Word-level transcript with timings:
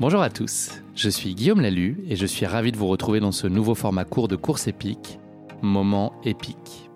Bonjour 0.00 0.22
à 0.22 0.30
tous, 0.30 0.80
je 0.94 1.08
suis 1.08 1.34
Guillaume 1.34 1.60
Lalu 1.60 2.04
et 2.08 2.14
je 2.14 2.24
suis 2.24 2.46
ravi 2.46 2.70
de 2.70 2.76
vous 2.76 2.86
retrouver 2.86 3.18
dans 3.18 3.32
ce 3.32 3.48
nouveau 3.48 3.74
format 3.74 4.04
court 4.04 4.28
de 4.28 4.36
course 4.36 4.68
épique, 4.68 5.18
Moment 5.60 6.12
épique. 6.22 6.88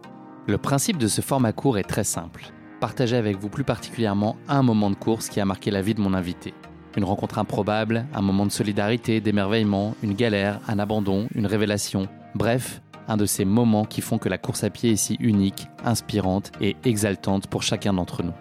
Le 0.47 0.57
principe 0.57 0.99
de 0.99 1.09
ce 1.09 1.21
format 1.21 1.53
court 1.53 1.79
est 1.79 1.83
très 1.83 2.05
simple. 2.05 2.53
Partager 2.79 3.17
avec 3.17 3.39
vous 3.39 3.49
plus 3.49 3.65
particulièrement 3.65 4.37
un 4.47 4.63
moment 4.63 4.89
de 4.89 4.95
course 4.95 5.29
qui 5.29 5.41
a 5.41 5.45
marqué 5.45 5.73
la 5.73 5.83
vie 5.83 5.95
de 5.95 6.01
mon 6.01 6.15
invité. 6.15 6.55
Une 6.97 7.03
rencontre 7.03 7.41
improbable, 7.41 8.07
un 8.15 8.23
moment 8.23 8.47
de 8.47 8.53
solidarité, 8.53 9.21
d'émerveillement, 9.21 9.97
une 10.05 10.15
galère, 10.15 10.61
un 10.69 10.79
abandon, 10.79 11.27
une 11.35 11.47
révélation. 11.47 12.07
Bref, 12.37 12.83
un 13.09 13.17
de 13.17 13.27
ces 13.27 13.45
moments 13.45 13.85
qui 13.85 14.01
font 14.01 14.19
que 14.19 14.29
la 14.29 14.39
course 14.39 14.63
à 14.63 14.71
pied 14.71 14.93
est 14.93 14.97
si 14.97 15.15
unique, 15.15 15.67
inspirante 15.85 16.53
et 16.61 16.77
exaltante 16.85 17.49
pour 17.49 17.65
chacun 17.65 17.95
d'entre 17.95 18.23
nous. 18.23 18.35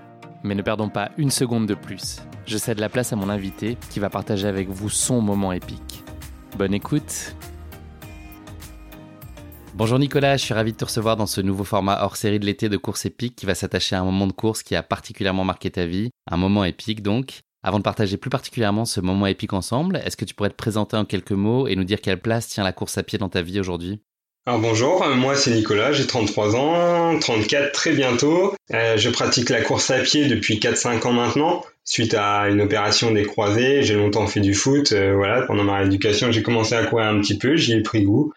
Mais 0.43 0.53
ne 0.53 0.61
perdons 0.61 0.89
pas 0.89 1.09
une 1.17 1.31
seconde 1.31 1.65
de 1.65 1.73
plus. 1.73 2.17
Je 2.45 2.57
cède 2.57 2.79
la 2.79 2.89
place 2.89 3.13
à 3.13 3.15
mon 3.15 3.29
invité 3.29 3.77
qui 3.89 3.99
va 3.99 4.09
partager 4.09 4.47
avec 4.47 4.67
vous 4.69 4.89
son 4.89 5.21
moment 5.21 5.51
épique. 5.51 6.03
Bonne 6.57 6.73
écoute 6.73 7.35
Bonjour 9.73 9.99
Nicolas, 9.99 10.37
je 10.37 10.43
suis 10.43 10.53
ravi 10.53 10.73
de 10.73 10.77
te 10.77 10.85
recevoir 10.85 11.15
dans 11.15 11.27
ce 11.27 11.39
nouveau 11.39 11.63
format 11.63 12.03
hors 12.03 12.17
série 12.17 12.39
de 12.39 12.45
l'été 12.45 12.67
de 12.67 12.77
course 12.77 13.05
épique 13.05 13.35
qui 13.35 13.45
va 13.45 13.55
s'attacher 13.55 13.95
à 13.95 14.01
un 14.01 14.03
moment 14.03 14.27
de 14.27 14.33
course 14.33 14.63
qui 14.63 14.75
a 14.75 14.83
particulièrement 14.83 15.45
marqué 15.45 15.71
ta 15.71 15.85
vie, 15.85 16.09
un 16.29 16.37
moment 16.37 16.65
épique 16.65 17.01
donc. 17.01 17.39
Avant 17.63 17.77
de 17.77 17.83
partager 17.83 18.17
plus 18.17 18.31
particulièrement 18.31 18.85
ce 18.85 18.99
moment 18.99 19.27
épique 19.27 19.53
ensemble, 19.53 20.01
est-ce 20.03 20.17
que 20.17 20.25
tu 20.25 20.33
pourrais 20.33 20.49
te 20.49 20.55
présenter 20.55 20.97
en 20.97 21.05
quelques 21.05 21.31
mots 21.31 21.67
et 21.67 21.75
nous 21.75 21.83
dire 21.83 22.01
quelle 22.01 22.19
place 22.19 22.47
tient 22.47 22.63
la 22.63 22.73
course 22.73 22.97
à 22.97 23.03
pied 23.03 23.17
dans 23.17 23.29
ta 23.29 23.43
vie 23.43 23.59
aujourd'hui? 23.59 24.01
Alors 24.47 24.59
bonjour, 24.59 25.05
moi 25.15 25.35
c'est 25.35 25.51
Nicolas, 25.51 25.93
j'ai 25.93 26.07
33 26.07 26.55
ans, 26.55 27.19
34 27.19 27.71
très 27.71 27.93
bientôt. 27.93 28.55
Euh, 28.73 28.97
je 28.97 29.09
pratique 29.11 29.49
la 29.51 29.61
course 29.61 29.91
à 29.91 29.99
pied 29.99 30.25
depuis 30.27 30.57
4-5 30.57 31.05
ans 31.07 31.13
maintenant. 31.13 31.63
Suite 31.83 32.13
à 32.13 32.49
une 32.49 32.61
opération 32.61 33.11
des 33.11 33.23
croisés, 33.23 33.83
j'ai 33.83 33.95
longtemps 33.95 34.27
fait 34.27 34.39
du 34.39 34.53
foot. 34.53 34.91
Euh, 34.91 35.15
voilà, 35.15 35.41
pendant 35.43 35.63
ma 35.63 35.77
rééducation, 35.77 36.31
j'ai 36.31 36.43
commencé 36.43 36.75
à 36.75 36.85
courir 36.85 37.07
un 37.07 37.19
petit 37.19 37.37
peu, 37.37 37.55
j'y 37.55 37.73
ai 37.73 37.81
pris 37.81 38.03
goût. 38.03 38.33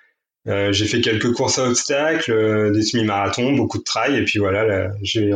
j'ai 0.46 0.86
fait 0.86 1.00
quelques 1.00 1.32
courses 1.32 1.58
à 1.58 1.68
obstacles, 1.68 2.72
des 2.72 2.82
semi-marathons, 2.82 3.52
beaucoup 3.52 3.78
de 3.78 3.84
trail, 3.84 4.16
et 4.16 4.24
puis 4.24 4.38
voilà, 4.38 4.90
j'ai 5.02 5.30
eu 5.30 5.34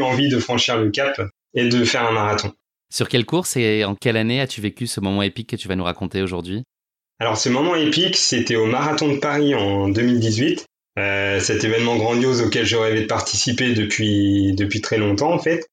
envie 0.00 0.28
de 0.28 0.38
franchir 0.38 0.78
le 0.78 0.90
cap 0.90 1.20
et 1.54 1.68
de 1.68 1.84
faire 1.84 2.06
un 2.06 2.12
marathon. 2.12 2.52
Sur 2.92 3.08
quelle 3.08 3.24
course 3.24 3.56
et 3.56 3.84
en 3.84 3.94
quelle 3.94 4.16
année 4.16 4.40
as-tu 4.40 4.60
vécu 4.60 4.86
ce 4.86 5.00
moment 5.00 5.22
épique 5.22 5.48
que 5.48 5.56
tu 5.56 5.68
vas 5.68 5.76
nous 5.76 5.84
raconter 5.84 6.22
aujourd'hui? 6.22 6.64
Alors 7.20 7.36
ce 7.36 7.48
moment 7.48 7.76
épique, 7.76 8.16
c'était 8.16 8.56
au 8.56 8.66
Marathon 8.66 9.12
de 9.12 9.18
Paris 9.18 9.54
en 9.54 9.88
2018. 9.88 10.64
Euh, 10.98 11.38
cet 11.38 11.62
événement 11.62 11.96
grandiose 11.96 12.40
auquel 12.40 12.66
je 12.66 12.76
rêvais 12.76 13.02
de 13.02 13.06
participer 13.06 13.74
depuis, 13.74 14.54
depuis 14.54 14.80
très 14.80 14.96
longtemps 14.96 15.32
en 15.32 15.38
fait. 15.38 15.68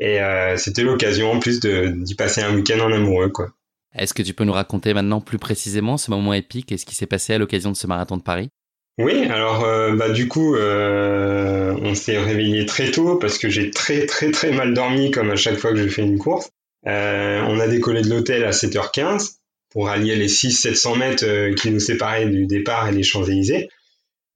Et 0.00 0.20
euh, 0.20 0.56
c'était 0.56 0.82
l'occasion 0.82 1.32
en 1.32 1.40
plus 1.40 1.60
d'y 1.60 2.14
passer 2.14 2.42
un 2.42 2.54
week-end 2.54 2.80
en 2.80 2.92
amoureux 2.92 3.30
quoi. 3.30 3.50
Est-ce 3.94 4.12
que 4.12 4.22
tu 4.22 4.34
peux 4.34 4.44
nous 4.44 4.52
raconter 4.52 4.92
maintenant 4.92 5.22
plus 5.22 5.38
précisément 5.38 5.96
ce 5.96 6.10
moment 6.10 6.34
épique 6.34 6.70
et 6.70 6.76
ce 6.76 6.84
qui 6.84 6.94
s'est 6.94 7.06
passé 7.06 7.32
à 7.32 7.38
l'occasion 7.38 7.70
de 7.70 7.76
ce 7.76 7.86
marathon 7.86 8.18
de 8.18 8.22
Paris? 8.22 8.50
Oui, 8.98 9.24
alors 9.30 9.64
euh, 9.64 9.94
bah, 9.94 10.10
du 10.10 10.28
coup 10.28 10.56
on 10.56 11.94
s'est 11.94 12.18
réveillé 12.18 12.66
très 12.66 12.90
tôt 12.90 13.16
parce 13.16 13.38
que 13.38 13.48
j'ai 13.48 13.70
très 13.70 14.06
très 14.06 14.30
très 14.30 14.52
mal 14.52 14.74
dormi 14.74 15.10
comme 15.10 15.30
à 15.30 15.36
chaque 15.36 15.58
fois 15.58 15.72
que 15.72 15.78
je 15.78 15.88
fais 15.88 16.02
une 16.02 16.18
course. 16.18 16.50
on 16.84 17.60
a 17.60 17.68
décollé 17.68 18.02
de 18.02 18.10
l'hôtel 18.10 18.44
à 18.44 18.50
7h15 18.50 19.36
pour 19.76 19.90
allier 19.90 20.16
les 20.16 20.28
600-700 20.28 20.98
mètres 20.98 21.26
euh, 21.26 21.54
qui 21.54 21.70
nous 21.70 21.80
séparaient 21.80 22.26
du 22.26 22.46
départ 22.46 22.88
et 22.88 22.92
les 22.92 23.02
Champs-Élysées. 23.02 23.68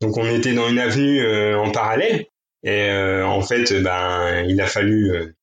Donc 0.02 0.18
on 0.18 0.26
était 0.26 0.52
dans 0.52 0.68
une 0.68 0.78
avenue 0.78 1.22
euh, 1.22 1.58
en 1.58 1.70
parallèle 1.70 2.26
et 2.62 2.90
euh, 2.90 3.26
en 3.26 3.40
fait 3.40 3.72
ben 3.82 4.44
il 4.46 4.60
a 4.60 4.66
fallu 4.66 5.34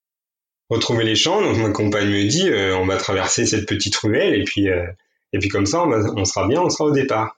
retrouver 0.69 1.03
les 1.03 1.15
champs. 1.15 1.41
Donc 1.41 1.57
ma 1.57 1.69
compagne 1.69 2.09
me 2.09 2.27
dit 2.27 2.49
on 2.77 2.85
va 2.85 2.97
traverser 2.97 3.45
cette 3.45 3.67
petite 3.67 3.95
ruelle 3.95 4.35
et 4.35 4.43
puis 4.43 4.67
et 4.67 5.39
puis 5.39 5.49
comme 5.49 5.65
ça 5.65 5.85
on, 5.85 6.25
sera 6.25 6.47
bien, 6.47 6.61
on 6.61 6.69
sera 6.69 6.85
au 6.85 6.91
départ. 6.91 7.37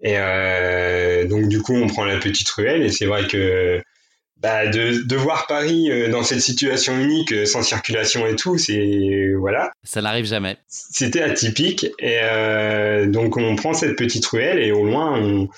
Et 0.00 0.16
donc 1.28 1.48
du 1.48 1.60
coup 1.60 1.74
on 1.74 1.86
prend 1.86 2.04
la 2.04 2.18
petite 2.18 2.48
ruelle 2.50 2.82
et 2.82 2.90
c'est 2.90 3.06
vrai 3.06 3.26
que 3.26 3.82
bah, 4.42 4.66
de, 4.66 5.06
de 5.06 5.16
voir 5.16 5.46
Paris 5.46 5.88
euh, 5.88 6.10
dans 6.10 6.24
cette 6.24 6.40
situation 6.40 6.98
unique, 6.98 7.32
euh, 7.32 7.46
sans 7.46 7.62
circulation 7.62 8.26
et 8.26 8.34
tout, 8.34 8.58
c'est 8.58 9.34
voilà. 9.38 9.70
Ça 9.84 10.02
n'arrive 10.02 10.24
jamais. 10.24 10.56
C'était 10.66 11.22
atypique 11.22 11.86
et 12.00 12.18
euh, 12.22 13.06
donc 13.06 13.36
on 13.36 13.54
prend 13.54 13.72
cette 13.72 13.94
petite 13.96 14.26
ruelle 14.26 14.58
et 14.58 14.72
au 14.72 14.84
loin, 14.84 15.16
on, 15.16 15.48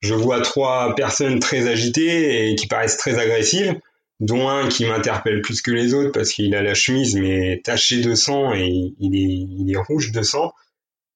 je 0.00 0.14
vois 0.14 0.40
trois 0.40 0.94
personnes 0.94 1.38
très 1.38 1.68
agitées 1.68 2.50
et 2.50 2.54
qui 2.54 2.66
paraissent 2.66 2.96
très 2.96 3.18
agressives, 3.18 3.74
dont 4.20 4.48
un 4.48 4.68
qui 4.68 4.86
m'interpelle 4.86 5.42
plus 5.42 5.62
que 5.62 5.70
les 5.70 5.94
autres 5.94 6.12
parce 6.12 6.30
qu'il 6.30 6.54
a 6.54 6.62
la 6.62 6.74
chemise 6.74 7.16
mais 7.16 7.60
tachée 7.64 8.00
de 8.00 8.14
sang 8.14 8.54
et 8.54 8.94
il 8.98 9.16
est, 9.16 9.46
il 9.58 9.72
est 9.72 9.76
rouge 9.76 10.12
de 10.12 10.22
sang. 10.22 10.52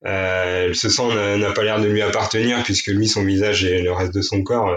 Euh, 0.07 0.75
ce 0.75 0.89
sang 0.89 1.15
n'a 1.15 1.53
pas 1.53 1.65
l'air 1.65 1.81
de 1.81 1.89
lui 1.89 2.03
appartenir 2.03 2.63
puisque 2.63 2.89
lui, 2.89 3.09
son 3.09 3.25
visage 3.25 3.65
et 3.65 3.83
le 3.83 3.93
reste 3.93 4.15
de 4.15 4.23
son 4.23 4.43
corps, 4.43 4.75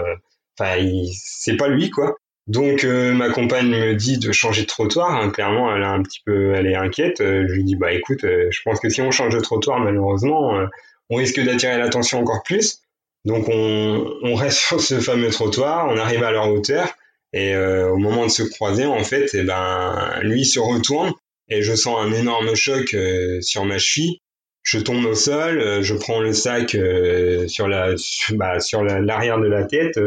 enfin, 0.58 0.80
c'est 1.12 1.56
pas 1.56 1.68
lui 1.68 1.90
quoi. 1.90 2.16
Donc 2.48 2.84
euh, 2.84 3.12
ma 3.12 3.28
compagne 3.28 3.68
me 3.68 3.94
dit 3.94 4.18
de 4.18 4.32
changer 4.32 4.62
de 4.62 4.66
trottoir. 4.66 5.14
Hein. 5.14 5.30
Clairement, 5.30 5.74
elle 5.74 5.82
est 5.82 5.86
un 5.86 6.02
petit 6.02 6.20
peu, 6.24 6.54
elle 6.54 6.66
est 6.66 6.74
inquiète. 6.74 7.20
Euh, 7.20 7.44
je 7.46 7.52
lui 7.52 7.62
dis 7.62 7.76
bah 7.76 7.92
écoute, 7.92 8.24
euh, 8.24 8.48
je 8.50 8.60
pense 8.64 8.80
que 8.80 8.88
si 8.88 9.02
on 9.02 9.10
change 9.10 9.34
de 9.34 9.40
trottoir, 9.40 9.78
malheureusement, 9.78 10.58
on 11.10 11.16
risque 11.16 11.40
d'attirer 11.40 11.76
l'attention 11.76 12.20
encore 12.20 12.42
plus. 12.42 12.80
Donc 13.26 13.48
on, 13.48 14.14
on, 14.22 14.34
reste 14.34 14.58
sur 14.66 14.80
ce 14.80 14.98
fameux 14.98 15.28
trottoir, 15.28 15.88
on 15.88 15.98
arrive 15.98 16.24
à 16.24 16.30
leur 16.30 16.50
hauteur 16.50 16.94
et 17.32 17.56
au 17.56 17.98
moment 17.98 18.24
de 18.24 18.30
se 18.30 18.42
croiser, 18.42 18.86
en 18.86 19.04
fait, 19.04 19.34
et 19.34 19.40
eh 19.40 19.42
ben 19.42 20.18
lui 20.22 20.44
se 20.44 20.58
retourne 20.58 21.12
et 21.50 21.62
je 21.62 21.74
sens 21.74 21.98
un 22.00 22.12
énorme 22.12 22.54
choc 22.54 22.96
sur 23.40 23.64
ma 23.64 23.78
cheville. 23.78 24.18
Je 24.62 24.78
tombe 24.78 25.04
au 25.04 25.14
sol, 25.14 25.82
je 25.82 25.94
prends 25.94 26.20
le 26.20 26.32
sac 26.32 26.76
sur 27.48 27.68
la 27.68 27.94
bah, 28.30 28.60
sur 28.60 28.82
l'arrière 28.82 29.40
de 29.40 29.46
la 29.46 29.64
tête, 29.64 29.98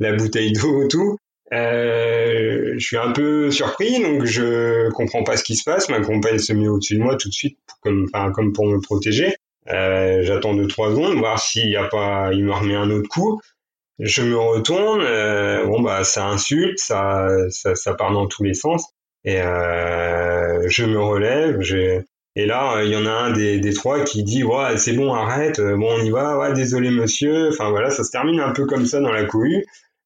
la 0.00 0.12
bouteille 0.12 0.52
d'eau, 0.52 0.86
tout. 0.88 1.16
Euh, 1.52 2.74
je 2.76 2.84
suis 2.84 2.96
un 2.96 3.12
peu 3.12 3.50
surpris, 3.50 4.02
donc 4.02 4.24
je 4.24 4.90
comprends 4.90 5.22
pas 5.22 5.36
ce 5.36 5.44
qui 5.44 5.56
se 5.56 5.64
passe. 5.64 5.88
Ma 5.88 6.00
compagne 6.00 6.38
se 6.38 6.52
met 6.52 6.68
au-dessus 6.68 6.96
de 6.96 7.02
moi 7.02 7.16
tout 7.16 7.28
de 7.28 7.34
suite, 7.34 7.58
comme, 7.80 8.08
enfin, 8.12 8.32
comme 8.32 8.52
pour 8.52 8.66
me 8.66 8.80
protéger. 8.80 9.36
Euh, 9.68 10.22
J'attends 10.22 10.54
deux 10.54 10.66
trois 10.66 10.90
secondes, 10.90 11.16
voir 11.16 11.40
s'il 11.40 11.70
y 11.70 11.76
a 11.76 11.84
pas, 11.84 12.30
il 12.32 12.44
me 12.44 12.52
remet 12.52 12.74
un 12.74 12.90
autre 12.90 13.08
coup. 13.08 13.40
Je 13.98 14.22
me 14.22 14.36
retourne, 14.36 15.00
euh, 15.02 15.64
bon 15.66 15.80
bah 15.80 16.04
ça 16.04 16.26
insulte, 16.26 16.78
ça, 16.78 17.28
ça, 17.50 17.74
ça 17.74 17.94
part 17.94 18.12
dans 18.12 18.26
tous 18.26 18.44
les 18.44 18.54
sens. 18.54 18.84
Et 19.24 19.40
euh, 19.40 20.68
je 20.68 20.84
me 20.84 21.00
relève, 21.00 21.60
et 22.36 22.46
là 22.46 22.82
il 22.84 22.90
y 22.90 22.96
en 22.96 23.06
a 23.06 23.10
un 23.10 23.32
des, 23.32 23.58
des 23.58 23.72
trois 23.72 24.04
qui 24.04 24.22
dit 24.22 24.44
ouais 24.44 24.76
c'est 24.76 24.92
bon 24.92 25.12
arrête, 25.14 25.60
bon 25.60 25.98
on 25.98 26.02
y 26.04 26.10
va, 26.10 26.38
ouais 26.38 26.52
désolé 26.52 26.90
monsieur. 26.90 27.48
Enfin 27.48 27.70
voilà, 27.70 27.90
ça 27.90 28.04
se 28.04 28.10
termine 28.10 28.40
un 28.40 28.52
peu 28.52 28.66
comme 28.66 28.86
ça 28.86 29.00
dans 29.00 29.12
la 29.12 29.24
cohue. 29.24 29.64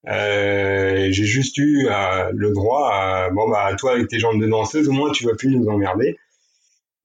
Euh, 0.09 1.09
j'ai 1.11 1.25
juste 1.25 1.59
eu 1.59 1.89
euh, 1.91 2.31
le 2.35 2.53
droit 2.53 2.91
à 2.93 3.31
bon 3.31 3.49
bah 3.51 3.75
toi 3.79 3.93
avec 3.93 4.09
tes 4.09 4.19
jambes 4.19 4.41
de 4.41 4.47
danseuse 4.47 4.89
au 4.89 4.93
moins 4.93 5.11
tu 5.11 5.27
vas 5.27 5.35
plus 5.35 5.51
nous 5.55 5.69
emmerder. 5.69 6.17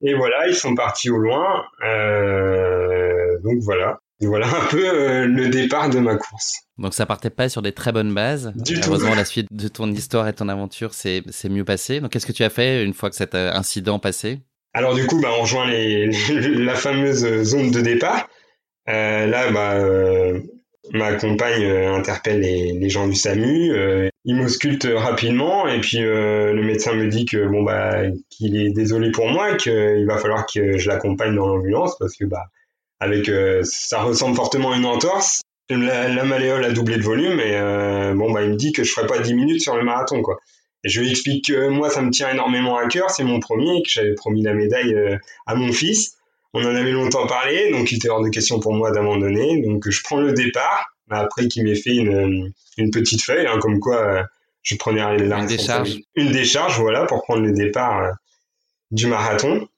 Et 0.02 0.14
voilà, 0.14 0.46
ils 0.48 0.54
sont 0.54 0.74
partis 0.74 1.10
au 1.10 1.18
loin. 1.18 1.64
Euh, 1.84 3.38
donc 3.42 3.58
voilà. 3.60 4.00
Voilà 4.20 4.46
un 4.48 4.66
peu 4.66 4.88
euh, 4.88 5.26
le 5.26 5.48
départ 5.48 5.90
de 5.90 5.98
ma 5.98 6.16
course. 6.16 6.54
Donc 6.78 6.94
ça 6.94 7.04
partait 7.04 7.30
pas 7.30 7.48
sur 7.48 7.62
des 7.62 7.72
très 7.72 7.92
bonnes 7.92 8.14
bases. 8.14 8.52
Du 8.56 8.76
Heureusement, 8.86 9.14
la 9.14 9.24
suite 9.24 9.48
de 9.50 9.68
ton 9.68 9.90
histoire 9.92 10.26
et 10.28 10.32
ton 10.32 10.48
aventure, 10.48 10.94
c'est 10.94 11.22
mieux 11.50 11.64
passé. 11.64 12.00
Donc 12.00 12.12
qu'est-ce 12.12 12.26
que 12.26 12.32
tu 12.32 12.44
as 12.44 12.50
fait 12.50 12.84
une 12.84 12.94
fois 12.94 13.10
que 13.10 13.16
cet 13.16 13.34
incident 13.34 13.98
passé? 13.98 14.40
Alors 14.72 14.94
du 14.94 15.06
coup, 15.06 15.20
bah, 15.20 15.30
on 15.38 15.42
rejoint 15.42 15.66
les, 15.66 16.10
la 16.30 16.74
fameuse 16.74 17.42
zone 17.42 17.70
de 17.70 17.80
départ. 17.80 18.28
Euh, 18.88 19.26
là, 19.26 19.50
bah, 19.50 19.78
ma 20.92 21.14
compagne 21.14 21.64
euh, 21.64 21.94
interpelle 21.94 22.40
les, 22.40 22.88
gens 22.88 23.08
du 23.08 23.14
SAMU, 23.14 23.72
euh, 23.72 24.08
ils 24.24 24.36
m'auscultent 24.36 24.88
rapidement 24.92 25.66
et 25.66 25.80
puis 25.80 26.02
euh, 26.02 26.52
le 26.52 26.62
médecin 26.62 26.94
me 26.94 27.08
dit 27.08 27.24
que 27.24 27.46
bon 27.46 27.62
bah 27.62 28.02
qu'il 28.30 28.56
est 28.56 28.70
désolé 28.70 29.10
pour 29.10 29.28
moi, 29.28 29.56
qu'il 29.56 30.06
va 30.06 30.18
falloir 30.18 30.46
que 30.46 30.78
je 30.78 30.88
l'accompagne 30.88 31.34
dans 31.34 31.46
l'ambulance 31.46 31.96
parce 31.98 32.16
que 32.16 32.24
bah 32.24 32.44
avec 33.00 33.30
ça 33.62 34.02
ressemble 34.02 34.36
fortement 34.36 34.72
à 34.72 34.76
une 34.76 34.86
entorse. 34.86 35.42
La, 35.68 36.08
la 36.08 36.24
malléole 36.24 36.64
a 36.64 36.70
doublé 36.70 36.96
de 36.96 37.02
volume 37.02 37.40
et 37.40 37.58
bon 38.14 38.30
bah 38.30 38.42
il 38.42 38.50
me 38.50 38.56
dit 38.56 38.72
que 38.72 38.84
je 38.84 38.92
ferai 38.92 39.06
pas 39.06 39.18
10 39.18 39.34
minutes 39.34 39.60
sur 39.60 39.76
le 39.76 39.82
marathon 39.82 40.22
quoi. 40.22 40.38
Et 40.84 40.88
je 40.88 41.00
lui 41.00 41.10
explique 41.10 41.46
que 41.46 41.68
moi 41.68 41.90
ça 41.90 42.02
me 42.02 42.10
tient 42.10 42.30
énormément 42.30 42.76
à 42.76 42.86
cœur, 42.86 43.10
c'est 43.10 43.24
mon 43.24 43.40
premier, 43.40 43.82
que 43.82 43.88
j'avais 43.88 44.14
promis 44.14 44.42
la 44.42 44.54
médaille 44.54 44.94
à 45.46 45.54
mon 45.54 45.72
fils 45.72 46.16
on 46.56 46.64
en 46.64 46.74
avait 46.74 46.92
longtemps 46.92 47.26
parlé, 47.26 47.70
donc 47.70 47.92
il 47.92 47.96
était 47.96 48.08
hors 48.08 48.22
de 48.22 48.30
question 48.30 48.60
pour 48.60 48.72
moi 48.72 48.90
d'abandonner. 48.90 49.62
Donc 49.62 49.88
je 49.88 50.00
prends 50.02 50.18
le 50.18 50.32
départ, 50.32 50.86
après 51.10 51.48
qu'il 51.48 51.64
m'ait 51.64 51.74
fait 51.74 51.94
une, 51.94 52.52
petite 52.90 53.22
feuille, 53.22 53.46
hein, 53.46 53.58
comme 53.60 53.78
quoi 53.78 53.96
euh, 53.96 54.22
je 54.62 54.76
prenais 54.76 55.00
la 55.00 55.40
une 55.40 55.46
décharge. 55.46 55.98
Une 56.14 56.32
décharge, 56.32 56.78
voilà, 56.80 57.04
pour 57.04 57.22
prendre 57.22 57.42
le 57.42 57.52
départ 57.52 58.02
euh, 58.02 58.10
du 58.90 59.06
marathon. 59.06 59.68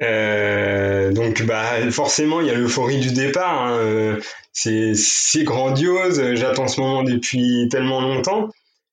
Euh, 0.00 1.12
donc 1.12 1.42
bah 1.42 1.90
forcément 1.90 2.40
il 2.40 2.46
y 2.46 2.50
a 2.50 2.54
l'euphorie 2.54 2.98
du 3.00 3.12
départ, 3.12 3.66
hein, 3.66 4.18
c'est 4.52 5.42
grandiose, 5.42 6.34
j'attends 6.34 6.68
ce 6.68 6.80
moment 6.80 7.02
depuis 7.02 7.68
tellement 7.70 8.00
longtemps. 8.00 8.48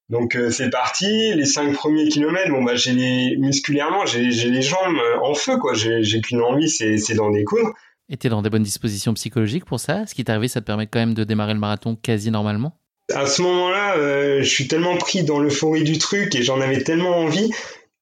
Donc 0.09 0.35
euh, 0.35 0.51
c'est 0.51 0.69
parti, 0.69 1.33
les 1.35 1.45
cinq 1.45 1.73
premiers 1.73 2.07
kilomètres, 2.07 2.49
bon 2.49 2.63
bah 2.63 2.75
j'ai 2.75 2.93
les 2.93 3.37
musculairement, 3.37 4.05
j'ai 4.05 4.29
les 4.29 4.61
jambes 4.61 4.99
en 5.21 5.33
feu 5.33 5.57
quoi, 5.57 5.73
j'ai 5.73 6.21
qu'une 6.21 6.41
envie, 6.41 6.69
c'est 6.69 7.13
d'en 7.15 7.31
découdre. 7.31 7.73
Et 8.07 8.17
t'es 8.17 8.29
dans 8.29 8.43
des 8.43 8.51
bonnes 8.51 8.63
dispositions 8.63 9.15
psychologiques 9.15 9.65
pour 9.65 9.79
ça? 9.79 10.05
Ce 10.05 10.13
qui 10.13 10.23
t'est 10.23 10.31
arrivé, 10.31 10.47
ça 10.47 10.61
te 10.61 10.65
permet 10.65 10.85
quand 10.85 10.99
même 10.99 11.15
de 11.15 11.23
démarrer 11.23 11.53
le 11.53 11.59
marathon 11.59 11.95
quasi 11.95 12.29
normalement? 12.29 12.77
À 13.13 13.25
ce 13.25 13.41
moment-là, 13.41 13.97
euh, 13.97 14.43
je 14.43 14.49
suis 14.49 14.67
tellement 14.67 14.97
pris 14.97 15.23
dans 15.23 15.39
l'euphorie 15.39 15.83
du 15.83 15.97
truc 15.97 16.35
et 16.35 16.43
j'en 16.43 16.61
avais 16.61 16.83
tellement 16.83 17.17
envie 17.17 17.51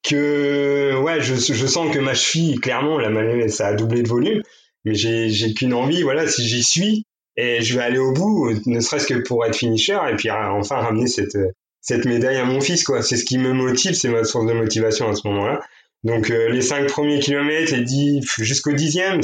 que 0.04 0.96
ouais, 1.00 1.20
je, 1.20 1.34
je, 1.34 1.66
sens 1.66 1.92
que 1.92 1.98
ma 1.98 2.14
cheville, 2.14 2.60
clairement, 2.60 2.98
la 2.98 3.48
ça 3.48 3.68
a 3.68 3.74
doublé 3.74 4.02
de 4.02 4.08
volume, 4.08 4.42
mais 4.84 4.94
j'ai 4.94 5.54
qu'une 5.54 5.74
envie, 5.74 6.02
voilà, 6.02 6.28
si 6.28 6.46
j'y 6.46 6.62
suis, 6.62 7.06
et 7.36 7.62
je 7.62 7.74
vais 7.74 7.82
aller 7.82 7.98
au 7.98 8.12
bout, 8.12 8.52
ne 8.66 8.80
serait-ce 8.80 9.06
que 9.06 9.14
pour 9.14 9.44
être 9.44 9.56
finisher 9.56 9.98
et 10.10 10.14
puis 10.14 10.30
enfin 10.30 10.76
ramener 10.76 11.06
cette 11.06 11.36
cette 11.80 12.06
médaille 12.06 12.36
à 12.36 12.44
mon 12.44 12.60
fils 12.60 12.84
quoi. 12.84 13.02
C'est 13.02 13.16
ce 13.16 13.24
qui 13.24 13.38
me 13.38 13.52
motive, 13.52 13.94
c'est 13.94 14.08
ma 14.08 14.24
source 14.24 14.46
de 14.46 14.52
motivation 14.52 15.08
à 15.08 15.14
ce 15.14 15.26
moment-là. 15.28 15.60
Donc 16.04 16.30
euh, 16.30 16.48
les 16.48 16.62
cinq 16.62 16.86
premiers 16.88 17.18
kilomètres 17.18 17.72
et 17.74 17.80
dix 17.80 18.20
jusqu'au 18.38 18.72
dixième, 18.72 19.20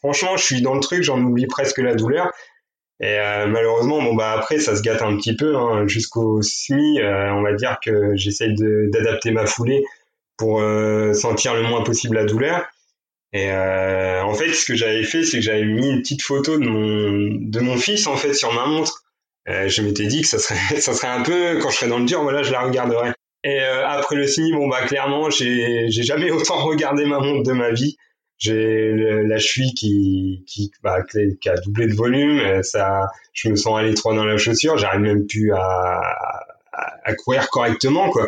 franchement, 0.00 0.36
je 0.36 0.44
suis 0.44 0.62
dans 0.62 0.74
le 0.74 0.80
truc, 0.80 1.02
j'en 1.02 1.20
oublie 1.20 1.46
presque 1.46 1.78
la 1.78 1.94
douleur. 1.94 2.30
Et 3.00 3.18
euh, 3.18 3.46
malheureusement, 3.48 4.02
bon 4.02 4.14
bah 4.14 4.32
après 4.32 4.58
ça 4.58 4.76
se 4.76 4.82
gâte 4.82 5.02
un 5.02 5.16
petit 5.16 5.36
peu 5.36 5.56
hein, 5.56 5.86
jusqu'au 5.86 6.40
semi. 6.42 7.00
Euh, 7.00 7.32
on 7.34 7.42
va 7.42 7.52
dire 7.52 7.78
que 7.84 8.16
j'essaye 8.16 8.54
d'adapter 8.54 9.32
ma 9.32 9.46
foulée 9.46 9.84
pour 10.36 10.60
sentir 11.14 11.54
le 11.54 11.62
moins 11.62 11.82
possible 11.82 12.16
la 12.16 12.24
douleur. 12.24 12.66
Et 13.32 13.50
en 13.52 14.34
fait, 14.34 14.52
ce 14.52 14.64
que 14.64 14.74
j'avais 14.74 15.04
fait, 15.04 15.24
c'est 15.24 15.38
que 15.38 15.42
j'avais 15.42 15.64
mis 15.64 15.88
une 15.88 16.00
petite 16.00 16.22
photo 16.22 16.58
de 16.58 16.66
mon 16.66 17.38
de 17.40 17.60
mon 17.60 17.76
fils 17.76 18.06
en 18.06 18.16
fait 18.16 18.34
sur 18.34 18.52
ma 18.52 18.66
montre. 18.66 19.04
je 19.46 19.82
m'étais 19.82 20.06
dit 20.06 20.22
que 20.22 20.28
ça 20.28 20.38
serait 20.38 20.80
ça 20.80 20.92
serait 20.94 21.08
un 21.08 21.22
peu 21.22 21.58
quand 21.60 21.70
je 21.70 21.76
serais 21.76 21.88
dans 21.88 21.98
le 21.98 22.06
dur, 22.06 22.22
voilà, 22.22 22.42
je 22.42 22.52
la 22.52 22.62
regarderais. 22.62 23.14
Et 23.44 23.60
euh, 23.60 23.86
après 23.86 24.16
le 24.16 24.26
semi, 24.26 24.52
bon 24.52 24.68
bah 24.68 24.82
clairement, 24.86 25.28
j'ai 25.28 25.86
j'ai 25.90 26.02
jamais 26.02 26.30
autant 26.30 26.64
regardé 26.64 27.04
ma 27.04 27.20
montre 27.20 27.42
de 27.42 27.52
ma 27.52 27.70
vie. 27.70 27.96
J'ai 28.38 28.92
la 28.92 29.38
cheville 29.38 29.74
qui 29.74 30.44
qui, 30.48 30.72
bah, 30.82 31.02
qui 31.02 31.48
a 31.48 31.54
doublé 31.56 31.86
de 31.86 31.94
volume. 31.94 32.40
Euh, 32.40 32.62
ça, 32.62 33.02
je 33.32 33.48
me 33.48 33.56
sens 33.56 33.78
à 33.78 33.82
l'étroit 33.82 34.14
dans 34.14 34.24
la 34.24 34.38
chaussure. 34.38 34.76
J'arrive 34.78 35.02
même 35.02 35.26
plus 35.26 35.52
à, 35.52 36.00
à, 36.72 36.96
à, 37.04 37.14
courir 37.14 37.48
correctement 37.50 38.10
quoi. 38.10 38.26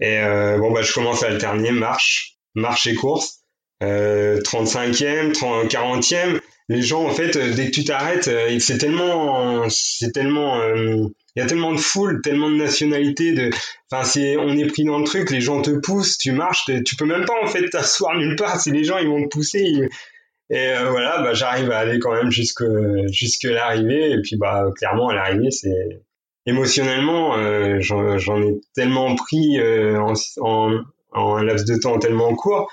Et 0.00 0.18
euh, 0.18 0.58
bon 0.58 0.70
bah 0.70 0.82
je 0.82 0.92
commence 0.92 1.22
à 1.22 1.26
alterner 1.26 1.72
marche, 1.72 2.36
marche 2.54 2.86
et 2.86 2.94
course. 2.94 3.40
Euh, 3.82 4.40
35e, 4.40 5.32
30, 5.32 5.70
40e. 5.70 6.40
Les 6.68 6.82
gens 6.82 7.04
en 7.04 7.10
fait, 7.10 7.36
dès 7.36 7.66
que 7.66 7.70
tu 7.72 7.84
t'arrêtes, 7.84 8.30
c'est 8.60 8.78
tellement, 8.78 9.68
c'est 9.68 10.12
tellement 10.12 10.60
il 11.36 11.40
y 11.40 11.42
a 11.42 11.46
tellement 11.46 11.72
de 11.72 11.78
foule, 11.78 12.20
tellement 12.22 12.50
de 12.50 12.56
nationalités, 12.56 13.32
de, 13.32 13.50
enfin 13.90 14.04
c'est, 14.04 14.36
on 14.36 14.50
est 14.56 14.66
pris 14.66 14.84
dans 14.84 14.98
le 14.98 15.04
truc, 15.04 15.30
les 15.30 15.40
gens 15.40 15.62
te 15.62 15.70
poussent, 15.70 16.18
tu 16.18 16.32
marches, 16.32 16.70
tu 16.84 16.96
peux 16.96 17.06
même 17.06 17.24
pas 17.24 17.34
en 17.42 17.46
fait 17.46 17.68
t'asseoir 17.68 18.16
nulle 18.16 18.36
part, 18.36 18.60
c'est 18.60 18.72
les 18.72 18.84
gens 18.84 18.98
ils 18.98 19.08
vont 19.08 19.22
te 19.22 19.28
pousser. 19.28 19.88
Et 20.50 20.68
euh, 20.68 20.90
voilà, 20.90 21.22
bah 21.22 21.32
j'arrive 21.32 21.70
à 21.70 21.78
aller 21.78 22.00
quand 22.00 22.12
même 22.12 22.30
jusque 22.30 22.64
jusque 23.12 23.44
l'arrivée 23.44 24.10
et 24.10 24.20
puis 24.20 24.36
bah 24.36 24.64
clairement 24.76 25.08
à 25.10 25.14
l'arrivée 25.14 25.52
c'est 25.52 26.02
émotionnellement 26.50 27.36
euh, 27.36 27.78
j'en 27.80 28.42
ai 28.42 28.60
tellement 28.74 29.14
pris 29.16 29.58
euh, 29.58 29.98
en, 30.00 30.12
en, 30.40 30.78
en, 31.12 31.36
un 31.36 31.42
laps 31.42 31.64
de 31.66 31.76
temps 31.80 31.98
tellement 31.98 32.34
court 32.34 32.70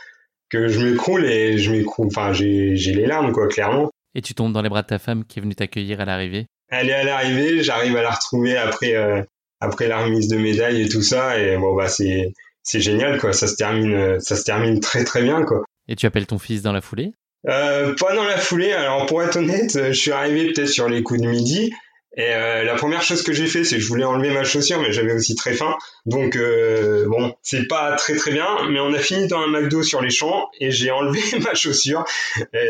que 0.50 0.68
je 0.68 0.80
m'écroule 0.86 1.26
et 1.26 1.58
je 1.58 1.72
m'écroule, 1.72 2.08
enfin 2.08 2.34
j'ai 2.34 2.76
les 2.76 3.06
larmes 3.06 3.32
quoi 3.32 3.48
clairement. 3.48 3.90
Et 4.16 4.22
tu 4.22 4.34
tombes 4.34 4.54
dans 4.54 4.62
les 4.62 4.70
bras 4.70 4.82
de 4.82 4.88
ta 4.88 5.00
femme 5.00 5.24
qui 5.26 5.40
est 5.40 5.42
venue 5.42 5.56
t'accueillir 5.56 6.02
à 6.02 6.06
l'arrivée? 6.06 6.48
Elle 6.70 6.90
est 6.90 6.94
à 6.94 7.04
l'arrivée, 7.04 7.64
j'arrive 7.64 7.96
à 7.96 8.02
la 8.02 8.12
retrouver 8.12 8.58
après 8.58 8.96
euh, 8.96 9.22
après 9.60 9.88
la 9.88 10.04
remise 10.04 10.28
de 10.28 10.38
médaille 10.38 10.82
et 10.82 10.90
tout 10.90 11.02
ça 11.02 11.40
et 11.40 11.58
bon 11.58 11.76
bah 11.76 11.88
c'est 11.88 12.34
c'est 12.64 12.82
génial 12.82 13.20
quoi, 13.20 13.34
ça 13.34 13.48
se 13.48 13.56
termine 13.56 14.20
ça 14.20 14.36
se 14.36 14.44
termine 14.44 14.80
très 14.80 15.04
très 15.04 15.22
bien 15.22 15.44
quoi. 15.44 15.64
Et 15.88 15.96
tu 15.96 16.06
appelles 16.06 16.28
ton 16.28 16.38
fils 16.40 16.62
dans 16.62 16.74
la 16.74 16.82
foulée? 16.82 17.12
Euh, 17.48 17.96
Pas 17.96 18.14
dans 18.16 18.26
la 18.26 18.38
foulée. 18.38 18.74
Alors 18.74 19.06
pour 19.06 19.24
être 19.24 19.38
honnête, 19.38 19.72
je 19.74 19.94
suis 19.94 20.12
arrivé 20.12 20.52
peut-être 20.52 20.68
sur 20.68 20.90
les 20.90 21.02
coups 21.04 21.22
de 21.22 21.28
midi. 21.28 21.72
Et 22.18 22.34
euh, 22.34 22.64
la 22.64 22.76
première 22.76 23.04
chose 23.04 23.22
que 23.22 23.32
j'ai 23.32 23.46
fait, 23.46 23.64
c'est 23.64 23.76
que 23.76 23.82
je 23.82 23.88
voulais 23.88 24.04
enlever 24.04 24.32
ma 24.32 24.44
chaussure, 24.44 24.82
mais 24.82 24.92
j'avais 24.92 25.14
aussi 25.14 25.36
très 25.36 25.54
faim. 25.54 25.78
Donc 26.06 26.36
euh, 26.36 27.06
bon, 27.08 27.36
c'est 27.44 27.68
pas 27.68 27.96
très 27.96 28.16
très 28.16 28.32
bien, 28.32 28.48
mais 28.70 28.80
on 28.80 28.92
a 28.94 29.00
fini 29.00 29.28
dans 29.28 29.40
un 29.40 29.48
McDo 29.48 29.84
sur 29.84 30.02
les 30.02 30.10
champs 30.10 30.50
et 30.60 30.72
j'ai 30.72 30.92
enlevé 30.92 31.22
ma 31.44 31.54
chaussure. 31.54 32.04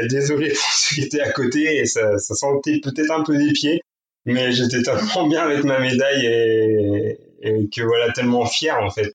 désolé 0.09 0.49
pour 0.49 0.69
ceux 0.73 0.95
qui 0.95 1.01
étaient 1.03 1.21
à 1.21 1.31
côté 1.31 1.77
et 1.77 1.85
ça, 1.85 2.17
ça 2.17 2.35
sentait 2.35 2.79
peut-être 2.83 3.11
un 3.11 3.23
peu 3.23 3.37
des 3.37 3.53
pieds 3.53 3.81
mais 4.27 4.51
j'étais 4.51 4.83
tellement 4.83 5.27
bien 5.27 5.43
avec 5.43 5.63
ma 5.63 5.79
médaille 5.79 6.25
et, 6.25 7.17
que 7.73 7.81
voilà 7.81 8.11
tellement 8.11 8.45
fier 8.45 8.77
en 8.77 8.89
fait. 8.89 9.13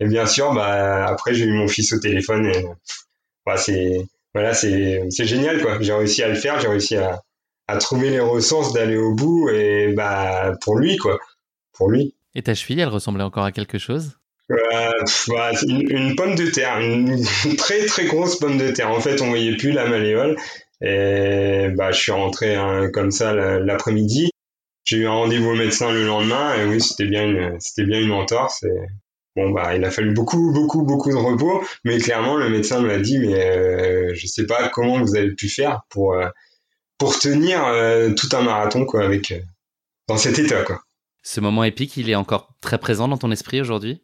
Et 0.00 0.06
bien 0.06 0.26
sûr, 0.26 0.52
bah 0.54 1.06
après 1.06 1.34
j'ai 1.34 1.44
eu 1.44 1.52
mon 1.52 1.68
fils 1.68 1.92
au 1.92 1.98
téléphone 1.98 2.46
et 2.46 2.64
bah, 3.44 3.56
c'est 3.58 4.06
voilà 4.34 4.54
c'est 4.54 5.02
c'est 5.10 5.26
génial 5.26 5.60
quoi. 5.60 5.76
J'ai 5.80 5.92
réussi 5.92 6.22
à 6.22 6.28
le 6.28 6.34
faire, 6.34 6.58
j'ai 6.60 6.68
réussi 6.68 6.96
à 6.96 7.20
à 7.66 7.78
trouver 7.78 8.10
les 8.10 8.20
ressources 8.20 8.72
d'aller 8.72 8.96
au 8.96 9.14
bout 9.14 9.48
et 9.48 9.92
bah 9.94 10.52
pour 10.62 10.76
lui 10.76 10.96
quoi, 10.96 11.18
pour 11.72 11.90
lui. 11.90 12.14
Et 12.34 12.42
ta 12.42 12.54
cheville, 12.54 12.80
elle 12.80 12.88
ressemblait 12.88 13.24
encore 13.24 13.44
à 13.44 13.52
quelque 13.52 13.78
chose? 13.78 14.18
Euh, 14.50 14.56
bah, 15.28 15.52
une, 15.66 15.90
une, 15.90 16.16
pomme 16.16 16.34
de 16.34 16.46
terre, 16.46 16.78
une, 16.80 17.24
très 17.56 17.86
très 17.86 18.04
grosse 18.04 18.38
pomme 18.38 18.58
de 18.58 18.70
terre. 18.70 18.90
En 18.90 19.00
fait, 19.00 19.22
on 19.22 19.28
voyait 19.28 19.56
plus 19.56 19.72
la 19.72 19.86
malléole. 19.86 20.36
Et 20.82 21.68
bah, 21.74 21.92
je 21.92 21.98
suis 21.98 22.12
rentré 22.12 22.54
hein, 22.54 22.90
comme 22.92 23.10
ça 23.10 23.32
l'après-midi. 23.32 24.30
J'ai 24.84 24.98
eu 24.98 25.06
un 25.06 25.12
rendez-vous 25.12 25.50
au 25.50 25.54
médecin 25.54 25.92
le 25.92 26.04
lendemain 26.04 26.54
et 26.56 26.66
oui, 26.66 26.80
c'était 26.80 27.06
bien 27.06 27.24
une, 27.24 27.58
c'était 27.58 27.84
bien 27.84 28.00
une 28.00 28.12
entorse. 28.12 28.64
Et 28.64 28.86
bon 29.34 29.50
bah, 29.50 29.74
il 29.74 29.84
a 29.84 29.90
fallu 29.90 30.12
beaucoup, 30.12 30.52
beaucoup, 30.52 30.82
beaucoup 30.82 31.10
de 31.10 31.16
repos, 31.16 31.64
mais 31.84 31.98
clairement 31.98 32.36
le 32.36 32.50
médecin 32.50 32.80
m'a 32.80 32.98
dit 32.98 33.18
mais 33.18 33.34
euh, 33.34 34.12
je 34.14 34.26
sais 34.26 34.46
pas 34.46 34.68
comment 34.68 35.00
vous 35.00 35.16
avez 35.16 35.32
pu 35.32 35.48
faire 35.48 35.82
pour 35.88 36.12
euh, 36.14 36.28
pour 37.04 37.18
tenir 37.18 37.62
euh, 37.66 38.14
tout 38.14 38.34
un 38.34 38.40
marathon 38.40 38.86
quoi 38.86 39.04
avec 39.04 39.30
euh, 39.30 39.38
dans 40.08 40.16
cet 40.16 40.38
état 40.38 40.62
quoi. 40.62 40.80
Ce 41.22 41.38
moment 41.38 41.62
épique, 41.62 41.98
il 41.98 42.08
est 42.08 42.14
encore 42.14 42.54
très 42.62 42.78
présent 42.78 43.08
dans 43.08 43.18
ton 43.18 43.30
esprit 43.30 43.60
aujourd'hui? 43.60 44.00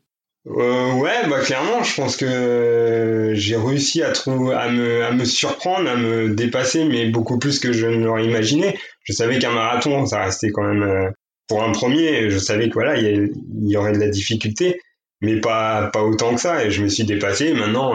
Euh, 0.47 0.93
ouais, 0.93 1.27
bah 1.31 1.41
clairement, 1.41 1.83
je 1.83 1.95
pense 1.95 2.19
que 2.19 3.33
j'ai 3.35 3.57
réussi 3.57 4.03
à 4.03 4.13
trouver, 4.13 4.55
à 4.55 4.69
me, 4.69 5.03
à 5.03 5.13
me 5.13 5.25
surprendre, 5.25 5.89
à 5.89 5.97
me 5.97 6.35
dépasser, 6.35 6.85
mais 6.85 7.09
beaucoup 7.09 7.39
plus 7.39 7.59
que 7.59 7.73
je 7.73 7.87
ne 7.87 8.05
l'aurais 8.05 8.27
imaginé. 8.27 8.79
Je 9.05 9.15
savais 9.15 9.39
qu'un 9.39 9.53
marathon, 9.53 10.05
ça 10.05 10.23
restait 10.23 10.51
quand 10.51 10.65
même 10.65 11.11
pour 11.49 11.63
un 11.63 11.73
premier. 11.73 12.29
Je 12.29 12.39
savais 12.39 12.69
que 12.69 12.75
voilà, 12.75 12.99
il 12.99 13.33
y, 13.63 13.79
aurait 13.79 13.93
de 13.93 13.99
la 13.99 14.09
difficulté, 14.09 14.79
mais 15.23 15.41
pas 15.41 15.89
pas 15.91 16.03
autant 16.03 16.35
que 16.35 16.41
ça. 16.43 16.67
Et 16.67 16.71
je 16.71 16.83
me 16.83 16.89
suis 16.89 17.05
dépassé. 17.05 17.55
Maintenant, 17.55 17.95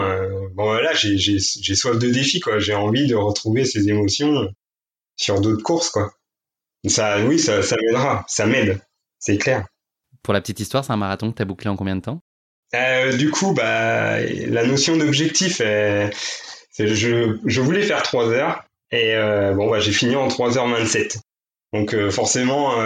bon 0.56 0.66
voilà, 0.66 0.94
j'ai 0.94 1.40
soif 1.40 2.00
de 2.00 2.10
défi 2.10 2.40
quoi. 2.40 2.58
J'ai 2.58 2.74
envie 2.74 3.06
de 3.06 3.16
retrouver 3.16 3.66
ces 3.66 3.88
émotions 3.88 4.48
sur 5.16 5.42
d'autres 5.42 5.64
courses 5.64 5.90
quoi. 5.90 6.12
Ça, 6.88 7.20
oui, 7.26 7.40
ça, 7.40 7.64
ça 7.64 7.76
m'aidera, 7.82 8.26
ça 8.28 8.46
m'aide, 8.46 8.80
c'est 9.20 9.38
clair. 9.38 9.66
Pour 10.22 10.34
la 10.34 10.42
petite 10.42 10.60
histoire, 10.60 10.86
c'est 10.86 10.92
un 10.92 10.98
marathon 10.98 11.32
que 11.32 11.38
tu 11.38 11.42
as 11.42 11.46
bouclé 11.46 11.70
en 11.70 11.76
combien 11.76 11.96
de 11.96 12.02
temps? 12.02 12.22
Euh, 12.74 13.16
du 13.16 13.30
coup, 13.32 13.54
bah, 13.54 14.20
la 14.22 14.66
notion 14.66 14.98
d'objectif, 14.98 15.60
je, 15.60 17.38
je, 17.46 17.62
voulais 17.62 17.84
faire 17.84 18.02
3 18.02 18.30
heures 18.30 18.64
et 18.92 19.14
euh, 19.14 19.54
bon, 19.54 19.70
bah, 19.70 19.80
j'ai 19.80 19.92
fini 19.92 20.16
en 20.16 20.28
3h27. 20.28 21.18
Donc 21.74 21.94
euh, 21.94 22.10
forcément, 22.10 22.78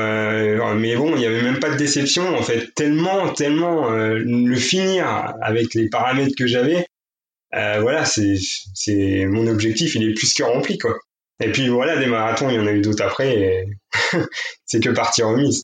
mais 0.75 0.95
bon, 0.95 1.13
il 1.13 1.19
n'y 1.19 1.25
avait 1.25 1.43
même 1.43 1.59
pas 1.59 1.69
de 1.69 1.77
déception 1.77 2.35
en 2.35 2.41
fait. 2.41 2.73
Tellement, 2.73 3.29
tellement 3.29 3.89
le 3.89 4.55
finir 4.55 5.33
avec 5.41 5.73
les 5.75 5.89
paramètres 5.89 6.35
que 6.37 6.47
j'avais, 6.47 6.85
voilà, 7.51 8.05
c'est, 8.05 8.35
c'est 8.73 9.25
mon 9.25 9.47
objectif, 9.47 9.95
il 9.95 10.09
est 10.09 10.13
plus 10.13 10.33
que 10.33 10.43
rempli 10.43 10.77
quoi. 10.77 10.97
Et 11.41 11.51
puis 11.51 11.69
voilà, 11.69 11.97
des 11.97 12.07
marathons, 12.07 12.49
il 12.49 12.55
y 12.55 12.59
en 12.59 12.67
a 12.67 12.71
eu 12.71 12.81
d'autres 12.81 13.03
après. 13.03 13.65
C'est 14.65 14.83
que 14.83 14.89
partie 14.89 15.23
remise. 15.23 15.63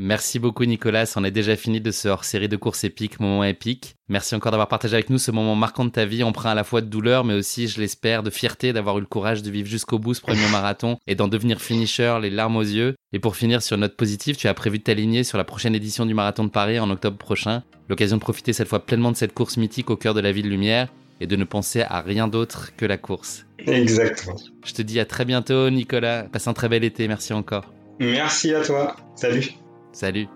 Merci 0.00 0.38
beaucoup 0.38 0.64
Nicolas, 0.64 1.12
on 1.16 1.24
est 1.24 1.32
déjà 1.32 1.56
fini 1.56 1.80
de 1.80 1.90
ce 1.90 2.06
hors-série 2.06 2.48
de 2.48 2.54
courses 2.54 2.84
épiques, 2.84 3.18
moment 3.18 3.42
épique. 3.42 3.96
Merci 4.08 4.36
encore 4.36 4.52
d'avoir 4.52 4.68
partagé 4.68 4.94
avec 4.94 5.10
nous 5.10 5.18
ce 5.18 5.32
moment 5.32 5.56
marquant 5.56 5.84
de 5.84 5.90
ta 5.90 6.04
vie, 6.04 6.22
empreint 6.22 6.52
à 6.52 6.54
la 6.54 6.62
fois 6.62 6.82
de 6.82 6.86
douleur 6.86 7.24
mais 7.24 7.34
aussi, 7.34 7.66
je 7.66 7.80
l'espère, 7.80 8.22
de 8.22 8.30
fierté 8.30 8.72
d'avoir 8.72 8.98
eu 8.98 9.00
le 9.00 9.08
courage 9.08 9.42
de 9.42 9.50
vivre 9.50 9.68
jusqu'au 9.68 9.98
bout 9.98 10.14
ce 10.14 10.20
premier 10.20 10.48
marathon 10.52 10.98
et 11.08 11.16
d'en 11.16 11.26
devenir 11.26 11.60
finisher, 11.60 12.16
les 12.22 12.30
larmes 12.30 12.58
aux 12.58 12.62
yeux. 12.62 12.94
Et 13.12 13.18
pour 13.18 13.34
finir 13.34 13.60
sur 13.60 13.76
note 13.76 13.96
positive, 13.96 14.36
tu 14.36 14.46
as 14.46 14.54
prévu 14.54 14.78
de 14.78 14.84
t'aligner 14.84 15.24
sur 15.24 15.36
la 15.36 15.42
prochaine 15.42 15.74
édition 15.74 16.06
du 16.06 16.14
marathon 16.14 16.44
de 16.44 16.50
Paris 16.50 16.78
en 16.78 16.90
octobre 16.90 17.18
prochain. 17.18 17.64
L'occasion 17.88 18.18
de 18.18 18.22
profiter 18.22 18.52
cette 18.52 18.68
fois 18.68 18.86
pleinement 18.86 19.10
de 19.10 19.16
cette 19.16 19.34
course 19.34 19.56
mythique 19.56 19.90
au 19.90 19.96
cœur 19.96 20.14
de 20.14 20.20
la 20.20 20.30
ville 20.30 20.48
lumière 20.48 20.86
et 21.20 21.26
de 21.26 21.36
ne 21.36 21.44
penser 21.44 21.82
à 21.82 22.00
rien 22.00 22.28
d'autre 22.28 22.74
que 22.76 22.86
la 22.86 22.98
course. 22.98 23.46
Exactement. 23.58 24.36
Je 24.64 24.72
te 24.72 24.82
dis 24.82 25.00
à 25.00 25.04
très 25.04 25.24
bientôt 25.24 25.70
Nicolas, 25.70 26.24
passe 26.24 26.48
un 26.48 26.54
très 26.54 26.68
bel 26.68 26.84
été, 26.84 27.08
merci 27.08 27.32
encore. 27.32 27.72
Merci 27.98 28.54
à 28.54 28.62
toi, 28.62 28.96
salut. 29.16 29.50
Salut 29.92 30.28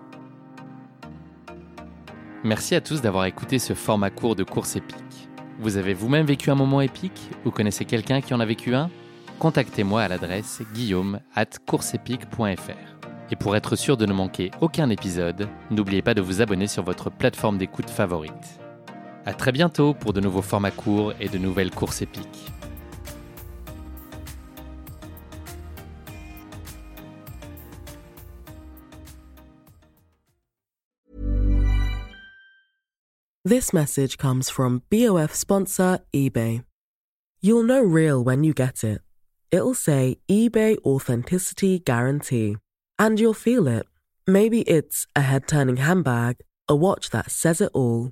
Merci 2.43 2.75
à 2.75 2.81
tous 2.81 3.01
d'avoir 3.01 3.25
écouté 3.25 3.57
ce 3.57 3.73
format 3.73 4.09
court 4.09 4.35
de 4.35 4.43
course 4.43 4.75
épique. 4.75 4.97
Vous 5.59 5.77
avez 5.77 5.93
vous-même 5.93 6.25
vécu 6.25 6.51
un 6.51 6.55
moment 6.55 6.81
épique 6.81 7.29
Ou 7.45 7.51
connaissez 7.51 7.85
quelqu'un 7.85 8.19
qui 8.19 8.33
en 8.33 8.41
a 8.41 8.45
vécu 8.45 8.75
un? 8.75 8.89
Contactez-moi 9.39 10.01
à 10.01 10.07
l'adresse 10.09 10.61
guillaume 10.73 11.19
at 11.35 11.45
courseepique.fr. 11.65 12.93
Et 13.31 13.35
pour 13.37 13.55
être 13.55 13.77
sûr 13.77 13.95
de 13.95 14.05
ne 14.05 14.13
manquer 14.13 14.51
aucun 14.59 14.89
épisode, 14.89 15.47
n'oubliez 15.71 16.01
pas 16.01 16.13
de 16.13 16.21
vous 16.21 16.41
abonner 16.41 16.67
sur 16.67 16.83
votre 16.83 17.09
plateforme 17.09 17.57
d'écoute 17.57 17.89
favorite. 17.89 18.62
À 19.25 19.33
très 19.33 19.51
bientôt 19.51 19.93
pour 19.93 20.13
de 20.13 20.19
nouveaux 20.19 20.41
formats 20.41 20.71
courts 20.71 21.13
et 21.19 21.29
de 21.29 21.37
nouvelles 21.37 21.71
courses 21.71 22.01
épiques. 22.01 22.51
This 33.45 33.73
message 33.73 34.17
comes 34.17 34.49
from 34.49 34.83
BOF 34.89 35.33
sponsor 35.35 35.99
eBay. 36.13 36.63
You'll 37.41 37.63
know 37.63 37.81
real 37.81 38.23
when 38.23 38.43
you 38.45 38.53
get 38.53 38.85
it. 38.85 39.01
It'll 39.51 39.73
say 39.73 40.17
eBay 40.31 40.77
Authenticity 40.85 41.79
Guarantee. 41.79 42.55
And 42.97 43.19
you'll 43.19 43.33
feel 43.33 43.67
it. 43.67 43.85
Maybe 44.25 44.61
it's 44.61 45.05
a 45.13 45.21
head 45.21 45.47
turning 45.47 45.77
handbag, 45.77 46.37
a 46.69 46.75
watch 46.75 47.09
that 47.09 47.29
says 47.31 47.59
it 47.59 47.69
all, 47.73 48.11